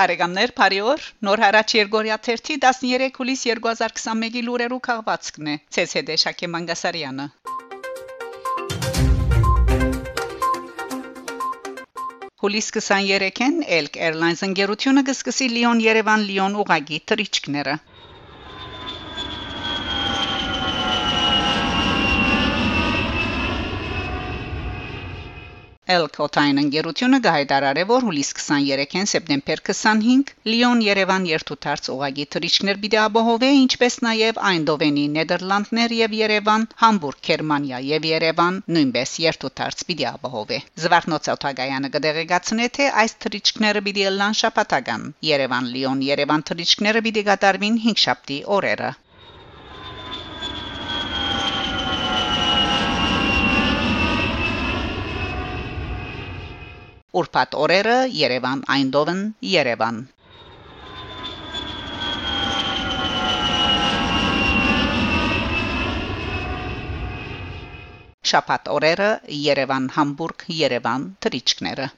Բարեկամներ, 0.00 0.52
բարի 0.56 0.76
օր։ 0.90 1.02
Նոր 1.26 1.40
հարաճ 1.44 1.72
Երգորիա 1.76 2.14
1-ի 2.32 2.54
13 2.64 3.18
հուլիս 3.18 3.40
2021-ի 3.48 4.42
լուրերու 4.46 4.78
քաղվածքն 4.86 5.50
է։ 5.52 5.56
ՑՍԴ 5.82 6.16
Շակե 6.22 6.48
Մանգասարյանը։ 6.52 7.26
Հուլիս 12.44 12.72
23-ին 12.78 13.60
Elk 13.80 14.00
Airlines 14.08 14.40
ընկերությունը 14.48 15.04
կսկսի 15.10 15.50
Լիոն-Երևան 15.58 16.24
Լիոն 16.30 16.56
ուղագի 16.64 17.02
թռիչքները։ 17.12 17.76
Elkotain 25.90 26.58
ընկերությունը 26.60 27.18
գահետարարե 27.24 27.82
որ 27.90 28.04
հուլիս 28.06 28.28
23-ին 28.40 29.08
սեպտեմբեր 29.12 29.62
25 29.68 30.30
Լիոն-Երևան 30.50 31.26
երթուտարց 31.30 31.90
ուղագի 31.94 32.26
թռիչքներ 32.34 32.80
պիտի 32.84 33.00
ապահովե 33.04 33.50
ինչպես 33.60 33.98
նաև 34.06 34.40
Այնդովենի 34.50 35.04
Նեդերլանդներ 35.16 35.96
եւ 35.98 36.16
Երևան, 36.20 36.68
Համբուրգ, 36.84 37.20
Գերմանիա 37.30 37.82
եւ 37.88 38.08
Երևան 38.10 38.62
նույնպես 38.76 39.16
երթուտարց 39.26 39.84
պիտի 39.90 40.08
ապահովե։ 40.14 40.62
Զվարթնոցավթագայանը 40.84 41.92
կդեղեկացնե 41.98 42.70
թե 42.78 42.90
այս 43.04 43.18
թռիչքները 43.26 43.86
պիտի 43.90 44.08
լան 44.22 44.40
շապատական։ 44.44 45.12
Երևան-Լիոն 45.32 46.08
Երևան 46.12 46.48
թռիչքները 46.52 47.06
պիտի 47.08 47.28
կատարվին 47.32 47.84
5 47.90 48.04
շաբթի 48.06 48.42
օրերը։ 48.58 48.96
Ուրբաթ 57.18 57.54
օրերը 57.58 57.94
Երևան 58.14 58.60
Այնդովեն 58.72 59.22
Երևան 59.52 59.96
Շաբաթ 68.30 68.70
օրերը 68.76 69.08
Երևան 69.36 69.88
Համբուրգ 69.96 70.44
Երևան 70.60 71.08
թրիչքները 71.26 71.88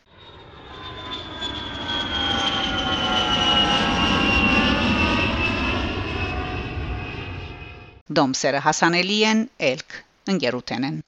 Դոմսերը 8.21 8.65
հասանելի 8.69 9.19
են 9.33 9.45
Էլք 9.73 9.99
ընկերութենեն 10.33 11.03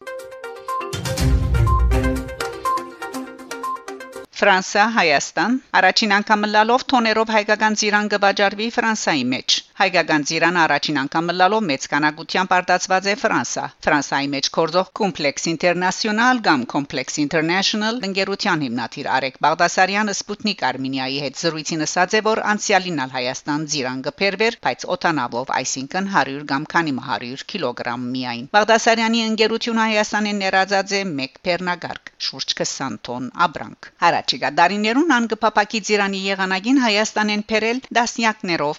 Ֆրանսա 4.39 4.85
Հայաստան 4.95 5.53
առաջին 5.81 6.13
անգամ 6.17 6.47
լալով 6.55 6.85
թոներով 6.93 7.29
հայկական 7.35 7.77
ծիրան 7.83 8.09
կվաճառվի 8.15 8.67
Ֆրանսայի 8.77 9.23
մեջ 9.35 9.59
հայկական 9.81 10.25
ծիրան 10.29 10.59
առաջին 10.65 10.99
անգամ 11.05 11.31
լալով 11.41 11.63
մեծ 11.69 11.87
կանագությամբ 11.93 12.55
արտացված 12.59 13.09
է 13.13 13.15
Ֆրանսա 13.23 13.65
Ֆրանսայի 13.87 14.29
մեջ 14.35 14.51
կորձող 14.57 14.91
Complex 15.01 15.49
International 15.53 16.43
կամ 16.49 16.67
Complex 16.75 17.19
International 17.25 18.01
ընկերության 18.09 18.65
հիմնադիր 18.67 19.09
Արեկ 19.15 19.41
Բաղդասարյանը 19.47 20.15
Սպուտնիկ 20.19 20.67
Արմենիայի 20.71 21.19
հետ 21.25 21.41
զրույցին 21.45 21.87
ասաց 21.89 22.19
է 22.19 22.23
որ 22.29 22.43
անցյալինալ 22.55 23.15
Հայաստան 23.15 23.67
ծիրան 23.75 24.05
կփերվեր 24.09 24.59
բայց 24.69 24.87
օտանավով 24.99 25.55
այսինքն 25.63 26.13
100 26.19 26.45
կամ 26.53 26.69
քանի 26.75 26.97
100 27.01 27.49
կիլոգրամ 27.55 28.07
միայն 28.19 28.45
Բաղդասարյանի 28.59 29.25
ընկերությունը 29.31 29.89
Հայաստանին 29.95 30.45
ներածած 30.45 30.97
է 31.01 31.03
1 31.15 31.41
փեռնագարկ 31.49 32.15
շուրջ 32.29 32.59
20 32.65 33.01
տոն 33.09 33.33
աբրանք 33.49 33.93
Հարաճ 34.05 34.25
Առաջիկա 34.25 34.49
դարիներուն 34.59 35.13
անգպապակի 35.15 35.81
ծիրանի 35.87 36.21
եղանակին 36.27 36.79
Հայաստանեն 36.83 37.43
փերել 37.51 37.81
դասնյակներով 37.99 38.79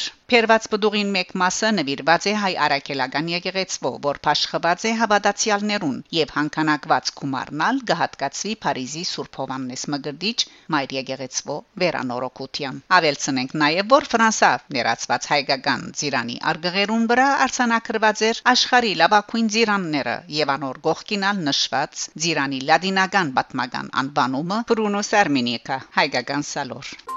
փերնագարքեր։ 0.00 0.20
Փերված 0.30 0.66
բդուղին 0.72 1.08
մեկ 1.14 1.32
մասը 1.40 1.68
նվիրված 1.76 2.26
է 2.30 2.32
հայ 2.40 2.50
արաքելական 2.64 3.30
եկեղեցվո, 3.32 3.90
որ 4.04 4.18
փաշխված 4.26 4.84
է 4.86 4.92
հավատացյալներուն 5.00 5.96
եւ 6.16 6.34
հանքանակված 6.36 7.10
գումարնալ 7.20 7.80
գահատկացվի 7.90 8.52
Փարիզի 8.66 9.02
Սուրբ 9.10 9.40
Հովաննես 9.40 9.84
Մգրդիչ 9.94 10.38
Մայր 10.74 10.94
եկեղեցվո 10.98 11.56
վերանորոգության։ 11.82 12.80
Ավելցնենք 13.00 13.56
նաեւ, 13.64 13.90
որ 13.90 14.08
Ֆրանսա 14.14 14.52
ներածված 14.78 15.28
հայկական 15.34 15.86
ծիրանի 16.00 16.40
արգղերուն 16.54 17.06
վրա 17.10 17.28
արցանակրված 17.50 18.26
էր 18.30 18.42
աշխարի 18.54 18.96
լավագույն 19.02 19.52
ծիրանները 19.56 20.18
եւ 20.40 20.54
անոր 20.56 20.82
գողքինալ 20.86 21.46
նշված 21.50 22.08
ծիրանի 22.26 22.66
լադինական 22.70 23.34
պատմական 23.40 23.94
անվանումը 24.04 24.64
Բրունո 24.70 25.06
Սարմինիկա 25.10 25.86
հայկական 25.98 26.46
սալոր 26.54 27.09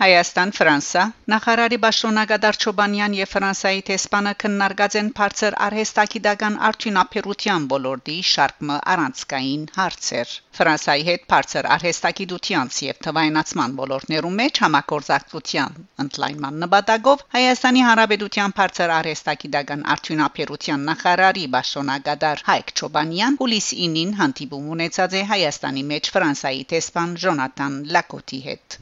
Հայաստան 0.00 0.50
Ֆրանսա 0.56 1.00
նախարարի 1.30 1.78
Բաշոնագադար 1.80 2.58
Չոբանյան 2.64 3.16
եւ 3.16 3.28
Ֆրանսայի 3.32 3.82
տեսփանը 3.88 4.30
քննարկած 4.42 4.94
են 5.00 5.10
բարձր 5.18 5.56
արհեստագիտական 5.66 6.56
արդյունաբերության 6.68 7.66
ոլորտի 7.72 8.14
շարքը 8.28 8.78
առանցքային 8.94 9.66
հարցեր 9.74 10.32
Ֆրանսայի 10.60 11.04
հետ 11.10 11.26
բարձր 11.34 11.68
արհեստագիտության 11.76 12.72
եւ 12.86 13.02
թվայնացման 13.08 13.76
ոլորտներում 13.82 14.40
մեջ 14.40 14.62
համագործակցության 14.64 15.78
ընդլայնման 16.06 16.58
նպատակով 16.64 17.26
Հայաստանի 17.36 17.84
Հանրապետության 17.90 18.56
բարձր 18.62 18.96
արհեստագիտական 18.96 19.86
արդյունաբերության 19.96 20.90
նախարարի 20.92 21.46
Բաշոնագադար 21.58 22.46
Հայկ 22.48 22.74
Չոբանյան 22.80 23.40
հուլիս 23.44 23.68
9-ին 23.84 24.16
հանդիպում 24.24 24.74
ունեցած 24.78 25.20
է 25.20 25.26
Հայաստանի 25.36 25.88
մեջ 25.92 26.14
Ֆրանսայի 26.16 26.68
տեսփան 26.72 27.18
Ժոնատան 27.26 27.82
Լակոտի 27.98 28.46
հետ 28.48 28.80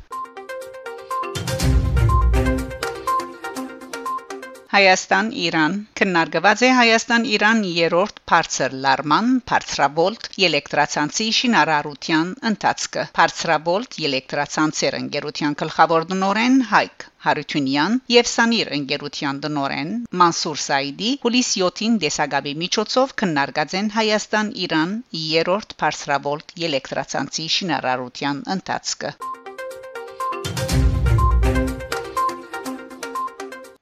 Հայաստան-Իրան 4.69 5.75
քննարկված 5.99 6.63
է 6.67 6.69
Հայաստան-Իրան 6.79 7.61
երրորդ 7.75 8.19
բարձր 8.33 8.75
լարման 8.87 9.31
բարձրաբոլտ 9.51 10.29
էլեկտրացանցի 10.49 11.29
շինարարության 11.39 12.35
ընթացքը 12.51 13.05
բարձրաբոլտ 13.21 13.97
էլեկտրացանցեր 14.09 14.99
ընկերության 14.99 15.57
գլխավոր 15.63 16.07
տնօրեն 16.11 16.61
Հայկ 16.75 17.07
Հարությունյան 17.29 17.97
եւ 18.17 18.31
Սանիր 18.35 18.73
ընկերության 18.81 19.41
տնօրեն 19.47 19.97
Մանսուր 20.25 20.61
Սայդի 20.67 21.15
հուլիս 21.25 21.55
7-ին 21.63 21.99
դեսագաբի 22.05 22.55
միջոցով 22.67 23.17
քննարկած 23.25 23.79
են 23.81 23.91
Հայաստան-Իրան 23.97 24.95
երրորդ 25.25 25.77
բարձրաբոլտ 25.85 26.57
էլեկտրացանցի 26.69 27.51
շինարարության 27.59 28.47
ընթացքը 28.59 29.17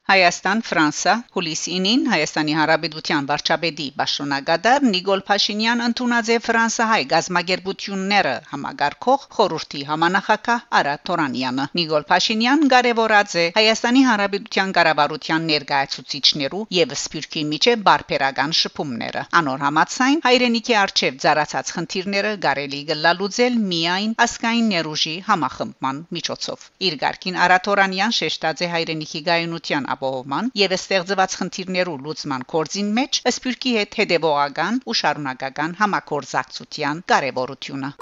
Հայաստան 0.06 0.61
Ֆրանսա 0.62 1.12
հուլիս 1.34 1.61
9-ին 1.69 2.03
Հայաստանի 2.06 2.53
Հանրապետության 2.56 3.25
վարչապետի 3.27 3.87
Բաշոնագադար 4.00 4.84
Նիկոլ 4.91 5.22
Փաշինյան 5.31 5.81
ընդունած 5.87 6.28
է 6.31 6.37
Ֆրանսահայ 6.47 6.99
գազագերբությունները 7.12 8.34
համագարկող 8.50 9.25
խորհրդի 9.37 9.83
համանախակահ 9.89 10.61
Արա 10.81 10.93
Թորանյանը 11.11 11.65
Նիկոլ 11.78 12.06
Փաշինյան 12.11 12.62
կարևորած 12.75 13.34
է 13.43 13.47
Հայաստանի 13.59 14.05
Հանրապետության 14.11 14.71
կառավարության 14.78 15.50
ներկայացուցիչներու 15.50 16.62
եւ 16.78 16.94
սփյուռքի 17.03 17.44
միջե 17.50 17.75
բարբերական 17.91 18.56
շփումները 18.61 19.27
անոր 19.43 19.67
համացայն 19.67 20.23
հայրենիքի 20.28 20.78
արչեւ 20.87 21.19
ծառացած 21.27 21.75
խնդիրները 21.81 22.33
կարելի 22.47 22.84
գլալուծել 22.94 23.59
միայն 23.75 24.17
ասկային 24.29 24.73
ներուժի 24.76 25.19
համախմբման 25.32 26.00
միջոցով 26.20 26.70
իր 26.87 26.99
ղարքին 27.02 27.43
Արա 27.50 27.61
Թորանյան 27.67 28.19
շեշտած 28.23 28.67
է 28.67 28.73
հայրենիքի 28.76 29.26
գայունության 29.32 29.93
ապահովման 29.96 30.52
եւ 30.62 30.76
ստեղծված 30.81 31.38
խնդիրներու 31.40 31.98
լուծման 32.06 32.46
կորձին 32.56 32.93
մեջ 33.00 33.22
սպյուրքի 33.32 33.72
հետ 33.81 33.98
հետեւողական 34.02 34.82
ու 34.87 34.98
շարունակական 35.02 35.81
համակորզակցության 35.82 37.02
կարեւորությունը 37.14 37.96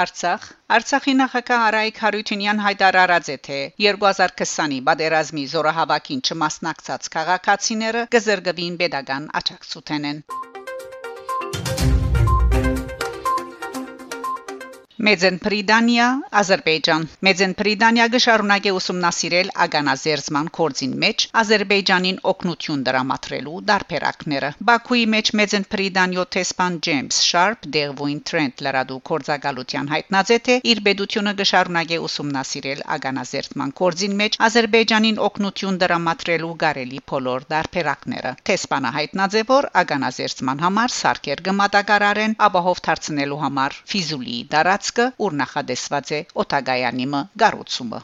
Արցախ. 0.00 0.44
Արցախի 0.74 1.12
նախագահ 1.16 1.64
Արայիկ 1.64 1.98
Հարությունյան 2.04 2.62
հայտարարած 2.66 3.28
է 3.34 3.36
թե 3.48 3.58
2020-ի 3.86 4.78
բادرազմի 4.86 5.44
զորահավաքին 5.54 6.22
չմասնակցած 6.28 7.10
քաղաքացիները 7.16 8.06
կզրկվին 8.16 8.80
pedagogan 8.84 9.28
աճակցութենեն 9.42 10.24
Մեծեն 15.02 15.38
Բրիտանիա, 15.42 16.04
Ադրբեջան։ 16.38 17.04
Մեծեն 17.26 17.52
Բրիտանիա 17.58 18.04
գշարունակե 18.12 18.72
ուսումնասիրել 18.78 19.48
ագանազերծման 19.64 20.50
կորձին 20.58 20.92
մեջ 21.02 21.24
Ադրբեջանին 21.40 22.20
օգնություն 22.32 22.84
դրամատրելու 22.88 23.62
դարբերակները։ 23.70 24.50
Բաքուի 24.68 25.02
մեջ 25.14 25.30
Մեծեն 25.40 25.66
Բրիտանիո 25.72 26.24
տեսփան 26.36 26.76
Ջեյմս 26.86 27.18
Շարփ 27.30 27.66
Դերվոին 27.78 28.20
Տրենտ 28.30 28.62
լրադու 28.66 29.00
կորձագալության 29.10 29.90
հայտնած 29.94 30.30
է 30.30 30.38
թե 30.46 30.56
իր 30.70 30.82
բեդությունը 30.86 31.34
գշարունակե 31.42 31.98
ուսումնասիրել 32.06 32.84
ագանազերծման 32.98 33.74
կորձին 33.82 34.16
մեջ 34.22 34.38
Ադրբեջանին 34.50 35.20
օգնություն 35.26 35.82
դրամատրելու 35.82 36.52
գարելի 36.62 37.02
բոլոր 37.10 37.48
դարբերակները։ 37.50 38.34
Տեսփանը 38.52 38.94
հայտնած 39.00 39.36
է 39.42 39.44
որ 39.50 39.70
ագանազերծման 39.82 40.64
համար 40.68 40.96
սարքեր 41.02 41.44
գմատակարարեն 41.50 42.38
ապահով 42.52 42.86
դարձնելու 42.92 43.42
համար 43.42 43.78
Ֆիզուլի 43.92 44.38
դարածքը, 44.92 45.04
ուր 45.24 45.34
նախադեсված 45.40 46.10
է 46.12 46.18
Օտագայանի 46.42 47.06
մը 47.12 47.20
գառուցումը։ 47.42 48.00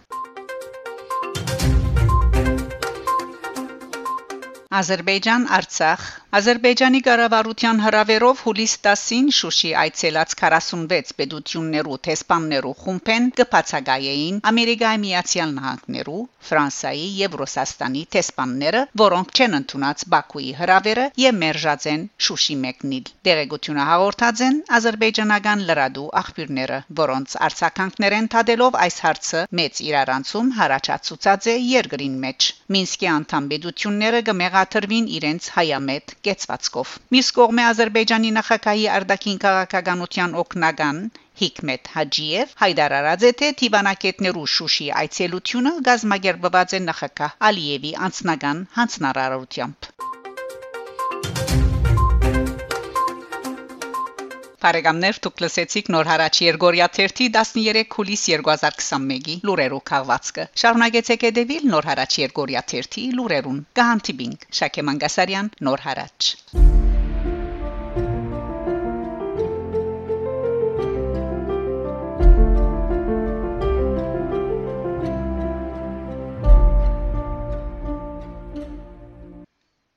Ադրբեջան 4.78 5.46
Արցախ 5.58 6.06
Ադրբեջանի 6.28 6.98
կառավարության 7.04 7.78
հրավերով 7.80 8.40
հուլիս 8.44 8.72
10-ին 8.86 9.28
Շուշի 9.32 9.70
այցելած 9.82 10.32
46 10.40 11.12
պետություններու 11.20 11.96
տեսփաններու 12.08 12.72
խումբեն 12.80 13.28
կբացակայեին 13.38 14.42
Ամերիկայի 14.50 15.00
Միացյալ 15.04 15.54
Նահանգներու, 15.58 16.20
Ֆրանսիայի 16.48 17.06
եւ 17.20 17.38
Ռուսաստանի 17.40 18.02
տեսփանները, 18.16 18.82
որոնք 19.02 19.32
չեն 19.38 19.56
ընդունած 19.58 20.04
Բաքուի 20.12 20.52
հրավերը 20.60 21.06
եւ 21.22 21.38
մերժած 21.38 21.88
են 21.94 22.04
Շուշի 22.28 22.58
մեկնիլ։ 22.66 23.08
Դերեկությունը 23.28 23.88
հաղորդած 23.88 24.44
են 24.48 24.60
ադրբեջանական 24.80 25.64
լրադու 25.72 26.06
աղբյուրները, 26.22 26.78
որոնց 27.00 27.38
արցականքներեն 27.48 28.30
թադելով 28.36 28.78
այս 28.84 29.00
հարցը 29.08 29.42
մեծ 29.62 29.82
իրարանցում 29.88 30.54
հարաճացուցած 30.60 31.50
է 31.52 31.58
երկրին 31.72 32.20
մեջ։ 32.28 32.52
Մինսկի 32.78 33.12
անդամ 33.16 33.50
պետությունները 33.54 34.24
կմեղաթրվին 34.28 35.12
իրենց 35.18 35.52
հայամետ 35.58 36.17
կեցվածքով։ 36.26 36.94
Մյուս 37.14 37.30
կողմը 37.38 37.64
Ադրբեջանի 37.70 38.32
նախագահի 38.38 38.86
արտաքին 38.98 39.40
քաղաքականության 39.44 40.36
օկնական 40.42 41.00
Հիկմետ 41.42 41.90
Հաջիև 41.94 42.54
հայտարարած 42.64 43.26
է 43.28 43.32
թե 43.42 43.52
Տիվանակետներու 43.62 44.48
Շուշի 44.56 44.90
այցելությունը 45.04 45.74
գազագերբված 45.90 46.76
է 46.80 46.84
նախագահ 46.90 47.38
Ալիևի 47.52 47.96
անձնական 48.08 48.66
հանձնարարությամբ։ 48.80 49.92
Բարեկամներ 54.64 55.18
դուք 55.24 55.42
լսեցիք 55.42 55.90
նոր 55.94 56.08
հարաճ 56.10 56.38
Երգորիա 56.44 56.88
13 56.96 57.28
13 57.34 57.84
հուլիս 57.96 58.24
2021-ի 58.32 59.36
լուրերով 59.50 59.84
քաղվածքը։ 59.90 60.46
Շարունակեցեք 60.62 61.26
հետևել 61.28 61.68
նոր 61.74 61.90
հարաճ 61.92 62.18
Երգորիա 62.24 62.64
13 62.74 63.12
լուրերուն։ 63.20 63.60
Գահանտիբինգ 63.80 64.48
Շակե 64.62 64.86
Մանգասարյան 64.90 65.52
նոր 65.70 65.86
հարաճ 65.86 66.34